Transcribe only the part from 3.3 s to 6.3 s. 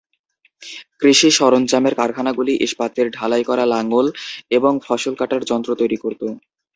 করা লাঙল এবং ফসল কাটার যন্ত্র তৈরি করত।